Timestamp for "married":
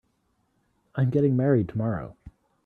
1.37-1.69